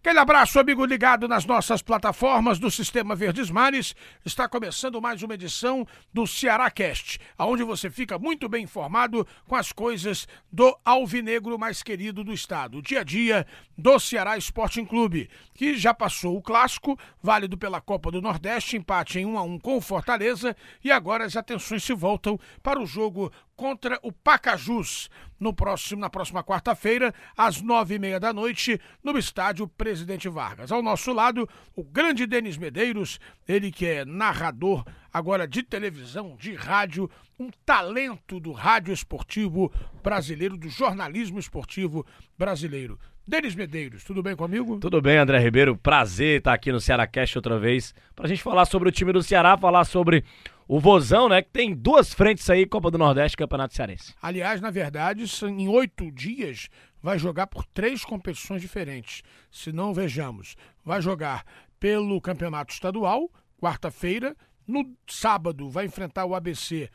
[0.00, 3.96] Aquele abraço, amigo ligado nas nossas plataformas do Sistema Verdes Mares.
[4.24, 5.84] Está começando mais uma edição
[6.14, 11.82] do Ceará Cast, onde você fica muito bem informado com as coisas do alvinegro mais
[11.82, 13.44] querido do estado, o dia a dia
[13.76, 19.18] do Ceará Sporting Clube, que já passou o clássico, válido pela Copa do Nordeste, empate
[19.18, 22.86] em 1 a 1 com o Fortaleza, e agora as atenções se voltam para o
[22.86, 28.80] jogo contra o Pacajus no próximo, na próxima quarta-feira, às nove e meia da noite,
[29.02, 30.70] no estádio Presidente Vargas.
[30.70, 36.54] Ao nosso lado, o grande Denis Medeiros, ele que é narrador agora de televisão, de
[36.54, 39.72] rádio, um talento do rádio esportivo
[40.04, 42.06] brasileiro, do jornalismo esportivo
[42.38, 42.96] brasileiro.
[43.28, 44.80] Denis Medeiros, tudo bem comigo?
[44.80, 45.76] Tudo bem, André Ribeiro.
[45.76, 49.12] Prazer estar aqui no Ceará Cast outra vez, para a gente falar sobre o time
[49.12, 50.24] do Ceará, falar sobre
[50.66, 51.42] o Vozão, né?
[51.42, 54.14] Que tem duas frentes aí, Copa do Nordeste e Campeonato Cearense.
[54.22, 56.70] Aliás, na verdade, em oito dias
[57.02, 59.22] vai jogar por três competições diferentes.
[59.50, 60.56] Se não, vejamos.
[60.82, 61.44] Vai jogar
[61.78, 64.34] pelo Campeonato Estadual, quarta-feira.
[64.66, 66.88] No sábado vai enfrentar o ABC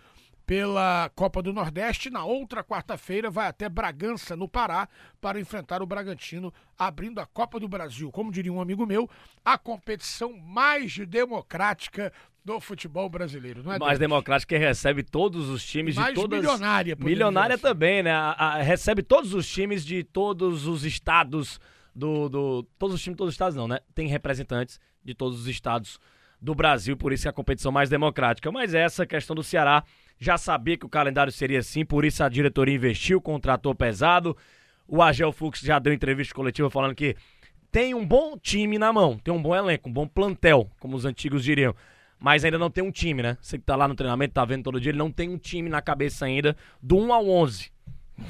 [0.45, 2.09] pela Copa do Nordeste.
[2.09, 4.88] Na outra quarta-feira vai até Bragança, no Pará,
[5.22, 8.11] para enfrentar o Bragantino, abrindo a Copa do Brasil.
[8.11, 9.09] Como diria um amigo meu,
[9.44, 12.11] a competição mais democrática
[12.44, 13.80] do futebol brasileiro, não é?
[13.80, 16.39] Mais democrática que recebe todos os times mais de todas.
[16.39, 17.63] Milionária, Milionária assim.
[17.63, 18.11] também, né?
[18.11, 21.59] A, a, recebe todos os times de todos os estados
[21.95, 22.63] do, do.
[22.78, 23.80] Todos os times de todos os estados, não, né?
[23.95, 26.00] Tem representantes de todos os estados
[26.41, 28.52] do Brasil, por isso é a competição mais democrática.
[28.52, 29.81] Mas essa questão do Ceará
[30.23, 34.35] já sabia que o calendário seria assim, por isso a diretoria investiu, contratou pesado.
[34.88, 37.16] O Agel Fux já deu entrevista coletiva falando que
[37.71, 41.05] tem um bom time na mão, tem um bom elenco, um bom plantel, como os
[41.05, 41.75] antigos diriam
[42.23, 43.38] mas ainda não tem um time, né?
[43.41, 45.67] Você que tá lá no treinamento, tá vendo todo dia, ele não tem um time
[45.67, 47.69] na cabeça ainda do 1 ao 11.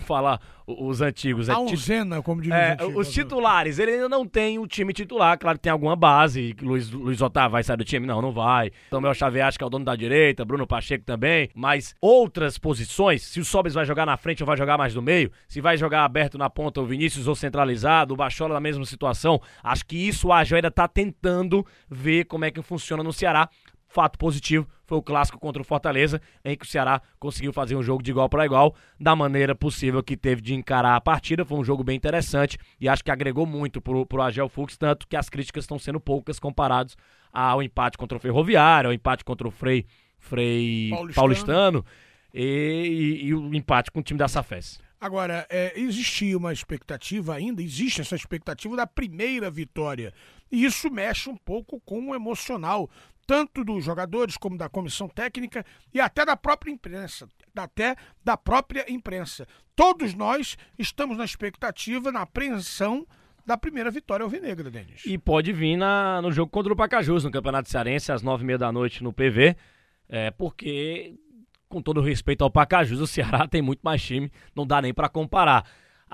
[0.06, 1.50] Falar os antigos.
[1.50, 4.94] É a onzena, como diz é, os, os titulares, ele ainda não tem o time
[4.94, 5.38] titular.
[5.38, 6.56] Claro que tem alguma base.
[6.62, 8.08] Luiz, Luiz Otávio vai sair do time?
[8.08, 8.72] Não, não vai.
[8.90, 10.46] Samuel Xavier acho que é o dono da direita.
[10.46, 11.50] Bruno Pacheco também.
[11.54, 15.02] Mas outras posições, se o Sobes vai jogar na frente ou vai jogar mais no
[15.02, 18.86] meio, se vai jogar aberto na ponta o Vinícius ou centralizado, o Bachola na mesma
[18.86, 23.50] situação, acho que isso Agel ainda tá tentando ver como é que funciona no Ceará.
[23.94, 27.84] Fato positivo foi o clássico contra o Fortaleza, em que o Ceará conseguiu fazer um
[27.84, 31.46] jogo de igual para igual, da maneira possível que teve de encarar a partida.
[31.46, 35.08] Foi um jogo bem interessante e acho que agregou muito pro, pro Agel Fux, tanto
[35.08, 36.98] que as críticas estão sendo poucas comparados
[37.32, 39.86] ao empate contra o Ferroviário, ao empate contra o Frei,
[40.18, 41.86] Frei Paulistano, Paulistano
[42.34, 44.80] e, e, e, o empate com o time da Safes.
[45.00, 50.14] Agora, é, existia uma expectativa ainda, existe essa expectativa da primeira vitória.
[50.54, 52.88] E isso mexe um pouco com o emocional
[53.26, 58.86] tanto dos jogadores como da comissão técnica e até da própria imprensa, até da própria
[58.88, 59.48] imprensa.
[59.76, 63.08] Todos nós estamos na expectativa, na apreensão
[63.44, 65.04] da primeira vitória alvinegra, Denis.
[65.08, 68.46] E pode vir na, no jogo contra o Pacajus, no Campeonato Cearense, às nove e
[68.46, 69.56] meia da noite no PV,
[70.08, 71.16] é, porque,
[71.68, 75.10] com todo respeito ao Pacajus, o Ceará tem muito mais time, não dá nem para
[75.10, 75.66] comparar.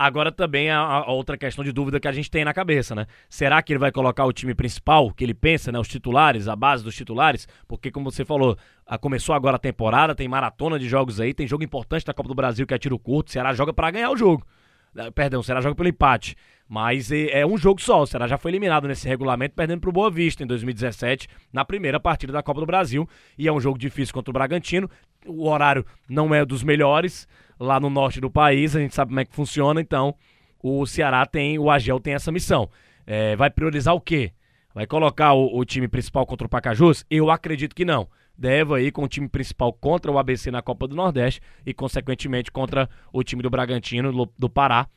[0.01, 3.05] Agora também a, a, outra questão de dúvida que a gente tem na cabeça, né?
[3.27, 5.77] Será que ele vai colocar o time principal, que ele pensa, né?
[5.77, 7.49] Os titulares, a base dos titulares?
[7.67, 11.45] Porque, como você falou, a, começou agora a temporada, tem maratona de jogos aí, tem
[11.45, 14.09] jogo importante da Copa do Brasil que é tiro curto, o Ceará joga para ganhar
[14.09, 14.47] o jogo.
[14.95, 16.33] Eh, perdão, o Ceará joga pelo empate.
[16.65, 18.03] Mas é, é um jogo só.
[18.03, 21.99] O Ceará já foi eliminado nesse regulamento, perdendo pro Boa Vista em 2017, na primeira
[21.99, 23.05] partida da Copa do Brasil.
[23.37, 24.89] E é um jogo difícil contra o Bragantino.
[25.25, 27.27] O horário não é dos melhores
[27.59, 30.15] lá no norte do país, a gente sabe como é que funciona, então
[30.61, 32.69] o Ceará tem, o Agel tem essa missão.
[33.05, 34.31] É, vai priorizar o quê?
[34.73, 37.05] Vai colocar o, o, time principal contra o Pacajus?
[37.09, 38.07] Eu acredito que não.
[38.37, 42.51] Deve ir com o time principal contra o ABC na Copa do Nordeste e, consequentemente,
[42.51, 44.87] contra o time do Bragantino do, do Pará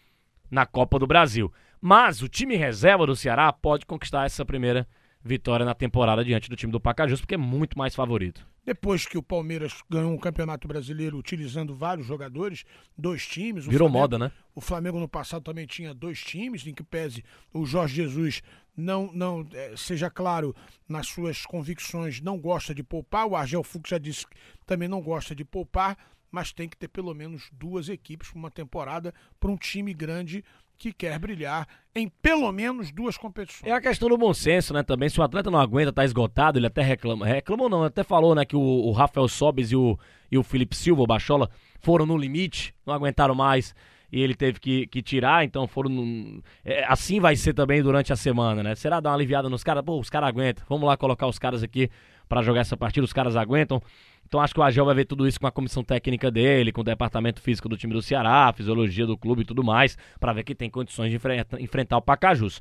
[0.51, 1.53] na Copa do Brasil.
[1.81, 4.87] Mas o time reserva do Ceará pode conquistar essa primeira
[5.25, 8.47] vitória na temporada diante do time do Pacajus, porque é muito mais favorito.
[8.65, 12.65] Depois que o Palmeiras ganhou um campeonato brasileiro utilizando vários jogadores,
[12.97, 13.67] dois times.
[13.67, 14.33] Virou Flamengo, moda, né?
[14.55, 18.43] O Flamengo no passado também tinha dois times, em que pese o Jorge Jesus
[18.77, 20.55] não, não é, seja claro
[20.89, 23.27] nas suas convicções, não gosta de poupar.
[23.27, 25.97] O Argel Fux já disse que também não gosta de poupar,
[26.31, 30.45] mas tem que ter pelo menos duas equipes para uma temporada para um time grande
[30.79, 33.71] que quer brilhar em pelo menos duas competições.
[33.71, 34.83] É a questão do bom senso, né?
[34.83, 37.27] Também, se o atleta não aguenta, tá esgotado, ele até reclama.
[37.27, 39.99] Reclamou não, até falou, né, que o, o Rafael Sobes e o,
[40.31, 43.75] e o Felipe Silva, o Bachola, foram no limite, não aguentaram mais.
[44.13, 46.43] E ele teve que, que tirar, então foram.
[46.63, 48.75] É, assim vai ser também durante a semana, né?
[48.75, 49.83] Será dar uma aliviada nos caras?
[49.83, 50.65] Pô, os caras aguentam.
[50.69, 51.89] Vamos lá colocar os caras aqui
[52.29, 53.81] para jogar essa partida, os caras aguentam.
[54.27, 56.83] Então acho que o Agel vai ver tudo isso com a comissão técnica dele, com
[56.83, 60.45] o departamento físico do time do Ceará, fisiologia do clube e tudo mais, para ver
[60.45, 61.19] que tem condições de
[61.59, 62.61] enfrentar o Pacajus.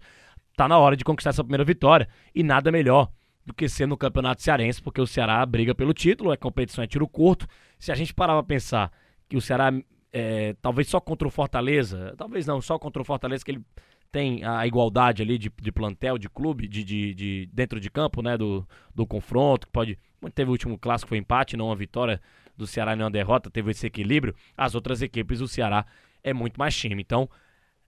[0.56, 3.10] Tá na hora de conquistar essa primeira vitória e nada melhor
[3.46, 6.88] do que ser no Campeonato Cearense, porque o Ceará briga pelo título, é competição, é
[6.88, 7.48] tiro curto.
[7.80, 8.92] Se a gente parar pra pensar
[9.28, 9.72] que o Ceará,
[10.12, 13.64] é, talvez só contra o Fortaleza, talvez não, só contra o Fortaleza, que ele
[14.12, 18.22] tem a igualdade ali de, de plantel, de clube, de, de, de, dentro de campo,
[18.22, 19.98] né, do, do confronto, que pode...
[20.36, 22.22] Teve o último clássico, foi empate, não uma vitória
[22.56, 24.36] do Ceará nem uma derrota, teve esse equilíbrio.
[24.56, 25.86] As outras equipes, o Ceará
[26.24, 27.02] é muito mais time.
[27.02, 27.28] Então,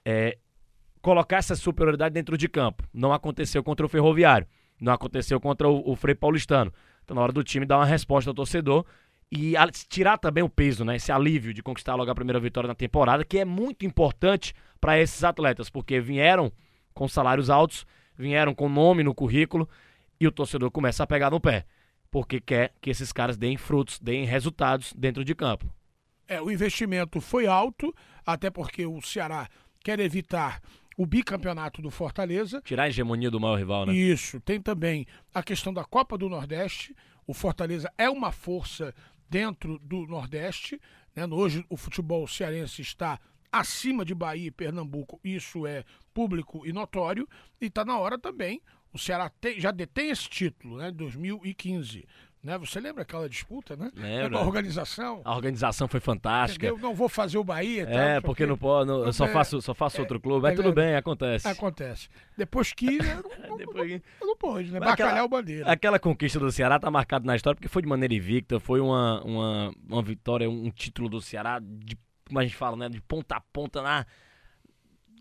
[0.04, 0.38] é,
[1.02, 2.84] colocar essa superioridade dentro de campo.
[2.92, 4.48] Não aconteceu contra o Ferroviário.
[4.82, 6.74] Não aconteceu contra o, o Frei Paulistano.
[7.04, 8.86] Então, na hora do time dar uma resposta ao torcedor
[9.36, 9.56] e
[9.90, 10.98] tirar também o peso, né?
[10.98, 15.00] Esse alívio de conquistar logo a primeira vitória na temporada, que é muito importante para
[15.00, 16.52] esses atletas, porque vieram
[16.94, 17.84] com salários altos,
[18.16, 19.68] vieram com nome no currículo
[20.20, 21.66] e o torcedor começa a pegar no pé,
[22.12, 25.66] porque quer que esses caras deem frutos, deem resultados dentro de campo.
[26.28, 27.92] É, o investimento foi alto,
[28.24, 29.50] até porque o Ceará
[29.84, 30.62] quer evitar
[30.96, 32.62] o bicampeonato do Fortaleza.
[32.64, 33.96] Tirar a hegemonia do maior rival, né?
[33.96, 34.40] Isso.
[34.42, 36.96] Tem também a questão da Copa do Nordeste.
[37.26, 38.94] O Fortaleza é uma força
[39.34, 40.80] dentro do Nordeste.
[41.16, 41.26] Né?
[41.26, 43.20] Hoje o futebol cearense está
[43.52, 45.20] acima de Bahia e Pernambuco.
[45.24, 45.84] Isso é
[46.14, 47.28] público e notório.
[47.60, 48.62] E está na hora também.
[48.94, 50.92] O Ceará tem, já detém esse título, né?
[50.92, 52.06] 2015.
[52.44, 52.58] Né?
[52.58, 53.90] Você lembra aquela disputa, né?
[53.96, 54.40] Lembra.
[54.40, 55.22] A organização.
[55.24, 56.68] A organização foi fantástica.
[56.68, 57.84] Eu não vou fazer o Bahia.
[57.84, 60.42] É, porque, porque não pode, não, eu só faço, só faço é, outro clube.
[60.42, 61.48] Mas é, tudo bem, acontece.
[61.48, 62.10] Acontece.
[62.38, 62.98] Depois que.
[63.48, 64.02] Não, Depois...
[64.20, 64.80] Não, não pode, né?
[64.80, 65.72] Bacalhau bandeira.
[65.72, 69.22] Aquela conquista do Ceará tá marcada na história porque foi de maneira invicta, foi uma,
[69.24, 72.90] uma, uma vitória, um título do Ceará, de, como a gente fala, né?
[72.90, 74.06] De ponta a ponta na.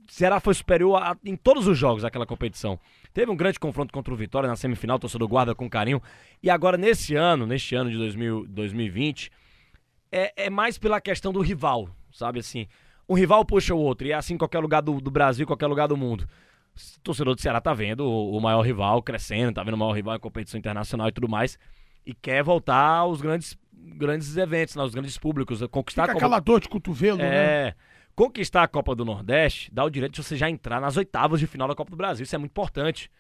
[0.09, 2.81] Ceará foi superior a, em todos os jogos daquela competição.
[3.13, 6.01] Teve um grande confronto contra o Vitória na semifinal, o torcedor guarda com carinho.
[6.43, 9.31] E agora, nesse ano, neste ano de 2000, 2020,
[10.11, 12.67] é, é mais pela questão do rival, sabe assim?
[13.09, 15.67] Um rival puxa o outro, e é assim em qualquer lugar do, do Brasil, qualquer
[15.67, 16.27] lugar do mundo.
[16.75, 19.93] O torcedor do Ceará tá vendo o, o maior rival crescendo, tá vendo o maior
[19.93, 21.59] rival em competição internacional e tudo mais,
[22.07, 26.05] e quer voltar aos grandes, grandes eventos, aos grandes públicos, conquistar...
[26.05, 27.75] Fica aquela dor de cotovelo, é, né?
[28.15, 31.47] Conquistar a Copa do Nordeste dá o direito de você já entrar nas oitavas de
[31.47, 32.25] final da Copa do Brasil.
[32.25, 33.11] Isso é muito importante.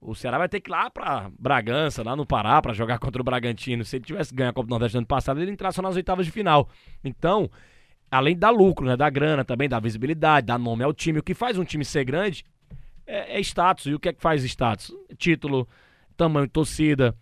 [0.00, 3.22] O Ceará vai ter que ir lá pra Bragança, lá no Pará, para jogar contra
[3.22, 3.84] o Bragantino.
[3.84, 6.26] Se ele tivesse ganho a Copa do Nordeste no ano passado, ele entrasse nas oitavas
[6.26, 6.68] de final.
[7.02, 7.50] Então,
[8.10, 11.32] além da lucro, né, da grana também, da visibilidade, dar nome ao time, o que
[11.32, 12.44] faz um time ser grande
[13.06, 13.86] é, é status.
[13.86, 14.92] E o que é que faz status?
[15.16, 15.66] Título,
[16.18, 17.16] tamanho de torcida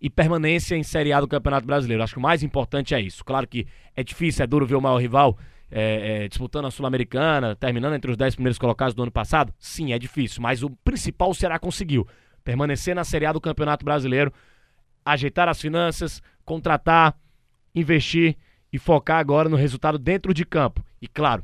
[0.00, 2.02] e permanência em Série A do Campeonato Brasileiro.
[2.02, 3.22] Acho que o mais importante é isso.
[3.22, 5.38] Claro que é difícil, é duro ver o maior rival
[5.74, 9.54] é, é, disputando a Sul-Americana, terminando entre os 10 primeiros colocados do ano passado?
[9.58, 12.06] Sim, é difícil, mas o principal o Ceará conseguiu.
[12.44, 14.30] Permanecer na Série A do Campeonato Brasileiro,
[15.04, 17.16] ajeitar as finanças, contratar,
[17.74, 18.36] investir
[18.70, 20.84] e focar agora no resultado dentro de campo.
[21.00, 21.42] E claro,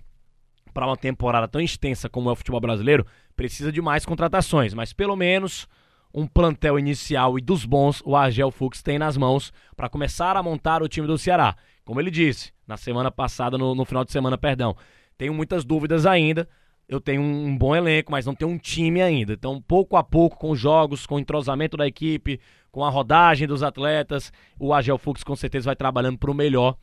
[0.75, 4.93] para uma temporada tão extensa como é o futebol brasileiro, precisa de mais contratações, mas
[4.93, 5.67] pelo menos
[6.13, 10.43] um plantel inicial e dos bons o Argel Fux tem nas mãos para começar a
[10.43, 11.57] montar o time do Ceará.
[11.85, 14.77] Como ele disse na semana passada, no, no final de semana, perdão,
[15.17, 16.49] tenho muitas dúvidas ainda.
[16.89, 19.35] Eu tenho um, bom elenco, mas não tenho um time ainda.
[19.35, 22.41] Então, pouco a pouco, com os jogos, com o entrosamento da equipe,
[22.71, 26.77] com a rodagem dos atletas, o Agel Fux com certeza vai trabalhando para o melhor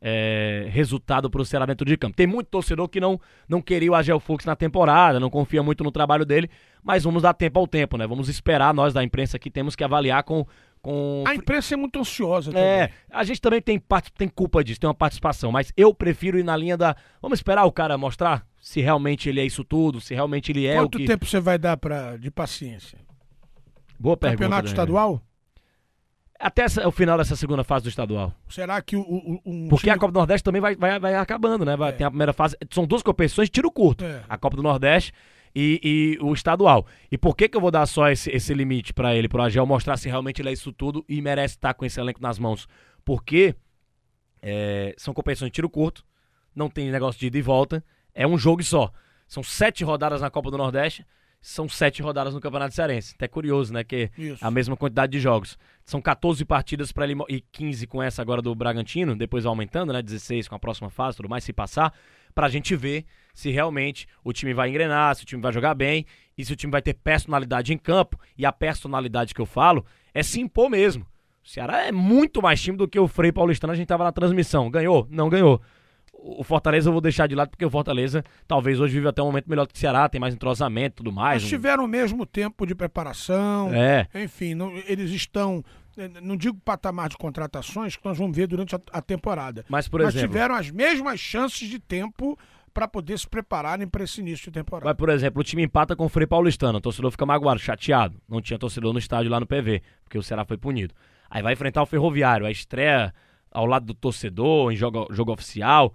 [0.00, 2.16] é, resultado para o Ceará dentro de campo.
[2.16, 5.84] Tem muito torcedor que não, não queria o Agel Fux na temporada, não confia muito
[5.84, 6.48] no trabalho dele,
[6.82, 8.06] mas vamos dar tempo ao tempo, né?
[8.06, 10.46] Vamos esperar, nós da imprensa aqui temos que avaliar com,
[10.80, 11.24] com...
[11.26, 12.66] A imprensa é muito ansiosa também.
[12.66, 13.82] É, a gente também tem,
[14.16, 16.96] tem culpa disso, tem uma participação, mas eu prefiro ir na linha da.
[17.20, 20.76] Vamos esperar o cara mostrar se realmente ele é isso tudo, se realmente ele é
[20.76, 21.06] Quanto o que.
[21.06, 22.98] Tempo você vai dar pra, de paciência?
[23.98, 24.42] Boa pergunta.
[24.42, 25.20] Campeonato estadual?
[26.40, 28.32] Até essa, o final dessa segunda fase do estadual.
[28.48, 29.02] Será que o.
[29.02, 29.96] o um Porque time...
[29.96, 31.76] a Copa do Nordeste também vai, vai, vai acabando, né?
[31.76, 31.92] Vai, é.
[31.92, 32.56] Tem a primeira fase.
[32.70, 34.02] São duas competições de tiro curto.
[34.02, 34.22] É.
[34.26, 35.12] A Copa do Nordeste
[35.54, 36.86] e, e, o estadual.
[37.10, 39.66] E por que, que eu vou dar só esse, esse limite para ele, pro Agel,
[39.66, 42.68] mostrar se realmente ele é isso tudo e merece estar com esse elenco nas mãos?
[43.04, 43.54] Porque
[44.42, 46.04] é, são competições de tiro curto,
[46.54, 48.92] não tem negócio de ida e volta, é um jogo só.
[49.26, 51.06] São sete rodadas na Copa do Nordeste,
[51.40, 53.14] são sete rodadas no Campeonato Cearense.
[53.14, 53.82] Até curioso, né?
[53.82, 54.44] Que Isso.
[54.44, 55.58] a mesma quantidade de jogos.
[55.84, 60.02] São 14 partidas para ele e 15 com essa agora do Bragantino, depois aumentando, né?
[60.02, 61.94] 16 com a próxima fase, tudo mais, se passar,
[62.34, 65.74] para a gente ver se realmente o time vai engrenar, se o time vai jogar
[65.74, 66.04] bem
[66.36, 68.18] e se o time vai ter personalidade em campo.
[68.36, 69.84] E a personalidade que eu falo
[70.14, 71.06] é se impor mesmo.
[71.44, 74.12] O Ceará é muito mais time do que o Frei Paulistano, a gente tava na
[74.12, 74.70] transmissão.
[74.70, 75.06] Ganhou?
[75.10, 75.60] Não ganhou.
[76.12, 79.26] o Fortaleza eu vou deixar de lado porque o Fortaleza talvez hoje vive até um
[79.26, 81.42] momento melhor que o Ceará, tem mais entrosamento e tudo mais.
[81.42, 83.72] Mas tiveram o mesmo tempo de preparação.
[83.74, 84.06] É.
[84.14, 85.64] Enfim, não- eles estão.
[85.96, 89.64] eh, Não digo patamar de contratações que nós vamos ver durante a, a temporada.
[89.68, 92.38] Mas, por mas exemplo, tiveram as mesmas chances de tempo
[92.72, 94.86] para poder se prepararem para esse início de temporada.
[94.86, 96.78] Mas, por exemplo, o time empata com o Frei Paulistano.
[96.78, 98.20] O torcedor fica magoado, chateado.
[98.28, 100.94] Não tinha torcedor no estádio lá no PV, porque o Ceará foi punido.
[101.28, 103.12] Aí vai enfrentar o Ferroviário, a estreia
[103.50, 105.94] ao lado do torcedor, em jogo, jogo oficial.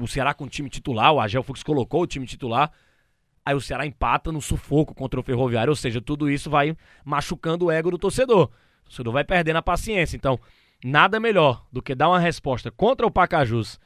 [0.00, 2.70] O Ceará com o time titular, o Agel Fux colocou o time titular.
[3.44, 5.70] Aí o Ceará empata no sufoco contra o Ferroviário.
[5.70, 8.50] Ou seja, tudo isso vai machucando o ego do torcedor.
[8.82, 10.16] O torcedor vai perdendo a paciência.
[10.16, 10.38] Então,
[10.84, 13.78] nada melhor do que dar uma resposta contra o Pacajus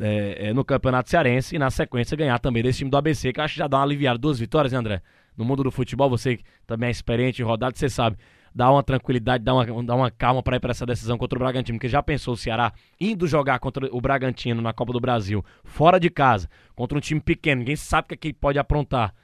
[0.00, 3.40] é, é, no Campeonato Cearense e na sequência ganhar também desse time do ABC, que
[3.40, 4.18] acho que já dá uma aliviada.
[4.18, 5.02] Duas vitórias, né, André?
[5.36, 8.18] No mundo do futebol, você também é experiente rodado, você sabe,
[8.54, 11.40] dá uma tranquilidade, dá uma, dá uma calma para ir para essa decisão contra o
[11.40, 15.44] Bragantino, porque já pensou o Ceará indo jogar contra o Bragantino na Copa do Brasil,
[15.64, 19.14] fora de casa, contra um time pequeno, ninguém sabe o que, é que pode aprontar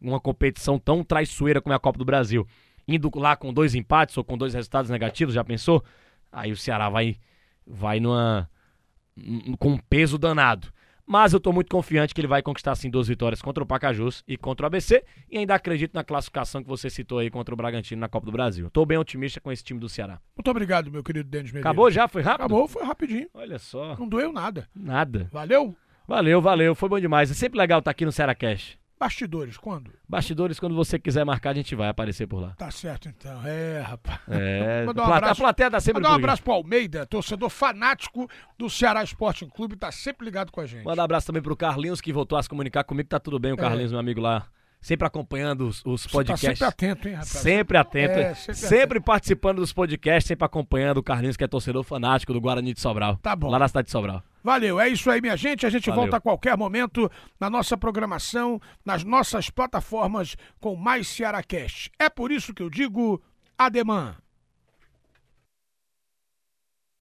[0.00, 2.46] uma competição tão traiçoeira como é a Copa do Brasil,
[2.88, 5.84] indo lá com dois empates ou com dois resultados negativos, já pensou?
[6.32, 7.16] Aí o Ceará vai,
[7.66, 8.48] vai numa
[9.58, 10.68] com um peso danado.
[11.06, 14.22] Mas eu tô muito confiante que ele vai conquistar sim duas vitórias contra o Pacajus
[14.28, 17.56] e contra o ABC e ainda acredito na classificação que você citou aí contra o
[17.56, 18.70] Bragantino na Copa do Brasil.
[18.70, 20.20] Tô bem otimista com esse time do Ceará.
[20.36, 21.66] Muito obrigado, meu querido Denis Medeiros.
[21.66, 22.06] Acabou já?
[22.06, 22.44] Foi rápido?
[22.44, 23.28] Acabou, foi rapidinho.
[23.34, 23.96] Olha só.
[23.96, 24.68] Não doeu nada.
[24.72, 25.28] Nada.
[25.32, 25.74] Valeu?
[26.06, 26.74] Valeu, valeu.
[26.76, 27.28] Foi bom demais.
[27.28, 28.78] É sempre legal estar aqui no Ceará Cash.
[29.00, 29.90] Bastidores, quando?
[30.06, 32.50] Bastidores, quando você quiser marcar, a gente vai aparecer por lá.
[32.50, 33.40] Tá certo então.
[33.46, 34.20] É, rapaz.
[34.28, 38.28] É, Mandar um abraço- a plateia dá sempre Mandar um abraço pro Almeida, torcedor fanático
[38.58, 40.84] do Ceará Sporting Clube, tá sempre ligado com a gente.
[40.84, 43.08] Mandar um abraço também pro Carlinhos, que voltou a se comunicar comigo.
[43.08, 44.46] Tá tudo bem, o Carlinhos, meu amigo lá.
[44.82, 46.58] Sempre acompanhando os, os Você tá podcasts.
[46.58, 47.28] sempre atento, hein, rapaz?
[47.30, 51.84] Sempre atento, É, sempre, sempre participando dos podcasts, sempre acompanhando o Carlinhos, que é torcedor
[51.84, 53.16] fanático do Guarani de Sobral.
[53.16, 53.48] Tá bom.
[53.50, 54.22] Lá na cidade de Sobral.
[54.42, 55.66] Valeu, é isso aí, minha gente.
[55.66, 56.02] A gente Valeu.
[56.02, 61.90] volta a qualquer momento na nossa programação, nas nossas plataformas com mais Ceará Cast.
[61.98, 63.22] É por isso que eu digo
[63.58, 64.16] ademã.